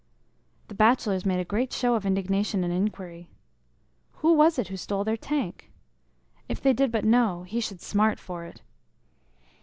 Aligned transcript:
The 0.67 0.73
bachelors 0.73 1.27
made 1.27 1.39
a 1.39 1.45
great 1.45 1.71
show 1.71 1.93
of 1.93 2.07
indignation 2.07 2.63
and 2.63 2.73
inquiry. 2.73 3.29
Who 4.13 4.33
was 4.33 4.57
it 4.57 4.65
stole 4.79 5.03
their 5.03 5.15
tank? 5.15 5.69
If 6.49 6.59
they 6.59 6.73
did 6.73 6.91
but 6.91 7.05
know, 7.05 7.43
he 7.43 7.59
should 7.59 7.81
smart 7.81 8.17
for 8.17 8.43
it. 8.43 8.61